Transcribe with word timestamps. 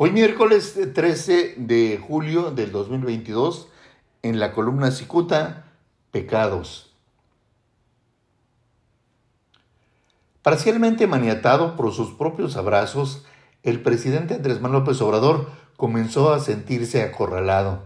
Hoy 0.00 0.12
miércoles 0.12 0.78
13 0.94 1.54
de 1.56 1.98
julio 2.00 2.52
del 2.52 2.70
2022, 2.70 3.66
en 4.22 4.38
la 4.38 4.52
columna 4.52 4.92
Cicuta, 4.92 5.72
Pecados. 6.12 6.92
Parcialmente 10.42 11.08
maniatado 11.08 11.74
por 11.74 11.92
sus 11.92 12.12
propios 12.12 12.56
abrazos, 12.56 13.24
el 13.64 13.80
presidente 13.80 14.34
Andrés 14.34 14.60
Manuel 14.60 14.82
López 14.82 15.00
Obrador 15.00 15.50
comenzó 15.76 16.32
a 16.32 16.38
sentirse 16.38 17.02
acorralado. 17.02 17.82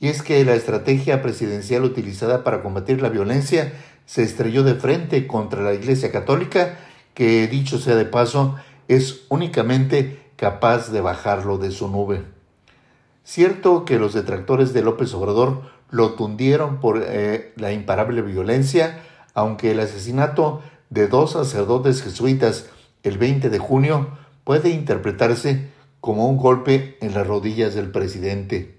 Y 0.00 0.08
es 0.08 0.20
que 0.20 0.44
la 0.44 0.54
estrategia 0.54 1.22
presidencial 1.22 1.84
utilizada 1.84 2.44
para 2.44 2.62
combatir 2.62 3.00
la 3.00 3.08
violencia 3.08 3.72
se 4.04 4.24
estrelló 4.24 4.62
de 4.62 4.74
frente 4.74 5.26
contra 5.26 5.62
la 5.62 5.72
Iglesia 5.72 6.12
Católica, 6.12 6.80
que 7.14 7.46
dicho 7.46 7.78
sea 7.78 7.96
de 7.96 8.04
paso, 8.04 8.56
es 8.88 9.22
únicamente 9.30 10.23
capaz 10.36 10.90
de 10.90 11.00
bajarlo 11.00 11.58
de 11.58 11.70
su 11.70 11.88
nube. 11.88 12.24
Cierto 13.22 13.84
que 13.84 13.98
los 13.98 14.12
detractores 14.12 14.72
de 14.72 14.82
López 14.82 15.14
Obrador 15.14 15.62
lo 15.90 16.14
tundieron 16.14 16.80
por 16.80 17.02
eh, 17.06 17.52
la 17.56 17.72
imparable 17.72 18.20
violencia, 18.22 19.02
aunque 19.32 19.72
el 19.72 19.80
asesinato 19.80 20.62
de 20.90 21.08
dos 21.08 21.32
sacerdotes 21.32 22.02
jesuitas 22.02 22.66
el 23.02 23.18
20 23.18 23.50
de 23.50 23.58
junio 23.58 24.08
puede 24.44 24.70
interpretarse 24.70 25.70
como 26.00 26.28
un 26.28 26.36
golpe 26.36 26.98
en 27.00 27.14
las 27.14 27.26
rodillas 27.26 27.74
del 27.74 27.90
presidente. 27.90 28.78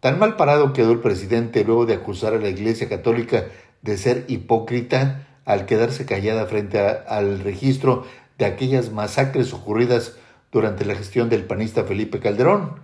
Tan 0.00 0.18
mal 0.18 0.36
parado 0.36 0.72
quedó 0.72 0.90
el 0.90 0.98
presidente 0.98 1.62
luego 1.62 1.86
de 1.86 1.94
acusar 1.94 2.34
a 2.34 2.38
la 2.38 2.48
Iglesia 2.48 2.88
Católica 2.88 3.44
de 3.82 3.96
ser 3.96 4.24
hipócrita 4.26 5.28
al 5.44 5.66
quedarse 5.66 6.06
callada 6.06 6.46
frente 6.46 6.80
al 6.80 7.40
registro 7.40 8.04
de 8.38 8.46
aquellas 8.46 8.90
masacres 8.90 9.52
ocurridas 9.52 10.16
durante 10.52 10.84
la 10.84 10.94
gestión 10.94 11.28
del 11.28 11.44
panista 11.44 11.84
Felipe 11.84 12.20
Calderón. 12.20 12.74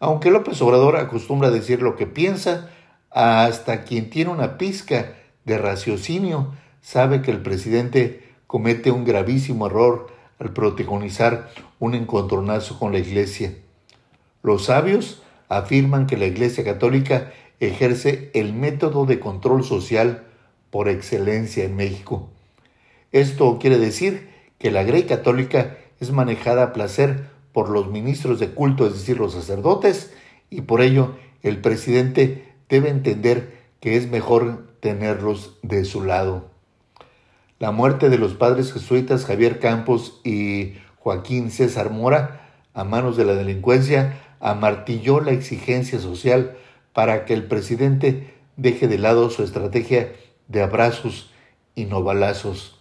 Aunque 0.00 0.30
López 0.30 0.60
Obrador 0.60 0.96
acostumbra 0.96 1.50
decir 1.50 1.80
lo 1.80 1.96
que 1.96 2.06
piensa, 2.06 2.68
hasta 3.10 3.84
quien 3.84 4.10
tiene 4.10 4.32
una 4.32 4.58
pizca 4.58 5.14
de 5.44 5.56
raciocinio 5.56 6.52
sabe 6.82 7.22
que 7.22 7.30
el 7.30 7.40
presidente 7.40 8.34
comete 8.46 8.90
un 8.90 9.04
gravísimo 9.04 9.68
error 9.68 10.08
al 10.38 10.52
protagonizar 10.52 11.48
un 11.78 11.94
encontronazo 11.94 12.78
con 12.78 12.92
la 12.92 12.98
Iglesia. 12.98 13.54
Los 14.42 14.66
sabios 14.66 15.22
afirman 15.48 16.06
que 16.06 16.16
la 16.16 16.26
Iglesia 16.26 16.64
Católica 16.64 17.32
ejerce 17.60 18.30
el 18.34 18.52
método 18.52 19.06
de 19.06 19.20
control 19.20 19.64
social 19.64 20.24
por 20.70 20.88
excelencia 20.88 21.64
en 21.64 21.76
México. 21.76 22.28
Esto 23.12 23.58
quiere 23.60 23.78
decir 23.78 24.28
que 24.58 24.72
la 24.72 24.82
Grey 24.82 25.04
Católica 25.04 25.78
es 26.00 26.12
manejada 26.12 26.62
a 26.62 26.72
placer 26.72 27.28
por 27.52 27.68
los 27.68 27.90
ministros 27.90 28.40
de 28.40 28.50
culto, 28.50 28.86
es 28.86 28.94
decir, 28.94 29.18
los 29.18 29.32
sacerdotes, 29.32 30.12
y 30.50 30.62
por 30.62 30.82
ello 30.82 31.16
el 31.42 31.60
presidente 31.60 32.52
debe 32.68 32.88
entender 32.88 33.58
que 33.80 33.96
es 33.96 34.10
mejor 34.10 34.66
tenerlos 34.80 35.58
de 35.62 35.84
su 35.84 36.04
lado. 36.04 36.50
La 37.58 37.70
muerte 37.70 38.10
de 38.10 38.18
los 38.18 38.34
padres 38.34 38.72
jesuitas 38.72 39.24
Javier 39.24 39.60
Campos 39.60 40.20
y 40.24 40.74
Joaquín 40.98 41.50
César 41.50 41.90
Mora 41.90 42.50
a 42.74 42.84
manos 42.84 43.16
de 43.16 43.24
la 43.24 43.34
delincuencia 43.34 44.20
amartilló 44.40 45.20
la 45.20 45.30
exigencia 45.30 46.00
social 46.00 46.56
para 46.92 47.24
que 47.24 47.34
el 47.34 47.44
presidente 47.44 48.34
deje 48.56 48.88
de 48.88 48.98
lado 48.98 49.30
su 49.30 49.42
estrategia 49.42 50.12
de 50.48 50.62
abrazos 50.62 51.30
y 51.74 51.86
no 51.86 52.02
balazos. 52.02 52.80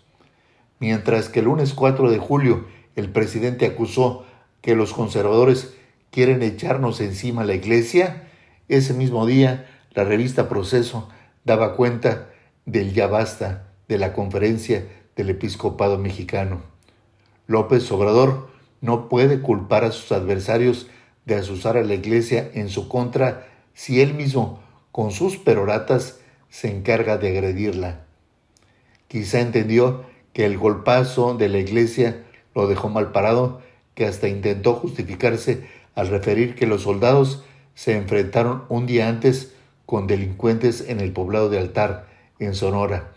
Mientras 0.79 1.29
que 1.29 1.39
el 1.39 1.45
lunes 1.45 1.73
4 1.73 2.09
de 2.09 2.17
julio 2.17 2.65
el 2.95 3.09
presidente 3.09 3.65
acusó 3.65 4.25
que 4.61 4.75
los 4.75 4.93
conservadores 4.93 5.73
quieren 6.11 6.43
echarnos 6.43 7.01
encima 7.01 7.43
la 7.43 7.55
iglesia, 7.55 8.29
ese 8.67 8.93
mismo 8.93 9.25
día 9.25 9.67
la 9.91 10.03
revista 10.03 10.47
Proceso 10.49 11.09
daba 11.43 11.75
cuenta 11.75 12.29
del 12.65 12.93
ya 12.93 13.07
basta 13.07 13.67
de 13.87 13.97
la 13.97 14.13
conferencia 14.13 14.87
del 15.15 15.29
episcopado 15.29 15.97
mexicano. 15.97 16.61
López 17.47 17.91
Obrador 17.91 18.49
no 18.81 19.09
puede 19.09 19.41
culpar 19.41 19.83
a 19.83 19.91
sus 19.91 20.11
adversarios 20.11 20.87
de 21.25 21.35
asusar 21.35 21.77
a 21.77 21.83
la 21.83 21.93
iglesia 21.93 22.49
en 22.53 22.69
su 22.69 22.87
contra 22.87 23.47
si 23.73 24.01
él 24.01 24.13
mismo, 24.13 24.61
con 24.91 25.11
sus 25.11 25.37
peroratas, 25.37 26.19
se 26.49 26.69
encarga 26.69 27.17
de 27.17 27.29
agredirla. 27.29 28.05
Quizá 29.07 29.39
entendió 29.39 30.03
que 30.33 30.45
el 30.45 30.57
golpazo 30.57 31.35
de 31.35 31.49
la 31.49 31.59
iglesia 31.59 32.22
lo 32.55 32.67
dejó 32.67 32.89
mal 32.89 33.11
parado, 33.11 33.61
que 33.95 34.05
hasta 34.05 34.27
intentó 34.27 34.73
justificarse 34.73 35.67
al 35.95 36.07
referir 36.07 36.55
que 36.55 36.67
los 36.67 36.83
soldados 36.83 37.43
se 37.75 37.95
enfrentaron 37.95 38.63
un 38.69 38.85
día 38.85 39.07
antes 39.07 39.53
con 39.85 40.07
delincuentes 40.07 40.87
en 40.87 40.99
el 40.99 41.11
poblado 41.11 41.49
de 41.49 41.59
Altar, 41.59 42.07
en 42.39 42.55
Sonora. 42.55 43.11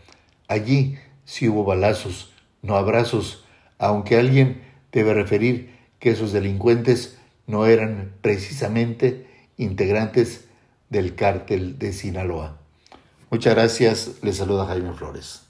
Allí 0.48 0.98
sí 1.24 1.48
hubo 1.48 1.64
balazos, 1.64 2.32
no 2.62 2.76
abrazos, 2.76 3.44
aunque 3.78 4.16
alguien 4.16 4.62
debe 4.92 5.14
referir 5.14 5.74
que 5.98 6.10
esos 6.10 6.32
delincuentes 6.32 7.18
no 7.46 7.66
eran 7.66 8.12
precisamente 8.22 9.26
integrantes 9.56 10.46
del 10.90 11.14
cártel 11.14 11.78
de 11.78 11.92
Sinaloa. 11.92 12.58
Muchas 13.30 13.54
gracias, 13.54 14.12
les 14.22 14.36
saluda 14.36 14.66
Jaime 14.66 14.92
Flores. 14.92 15.45